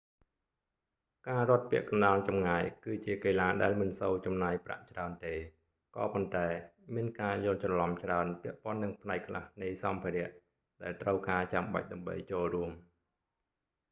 [1.29, 5.35] ការរត់ពាក់កណ្ដាលចម្ងាយ គឺជាកីឡាដែលមិនសូវចំណាយប្រាក់ច្រើនទេ
[5.95, 6.47] ក៏ប៉ុន្តែ
[6.95, 10.29] មានការយល់ច្រឡំច្រើនពាក់ព័ន្ធនឹងផ្នែកខ្លះនៃសម្ភារៈ
[10.83, 12.71] ដែលត្រូវការចាំបាច់ដើម្បីចូលរួម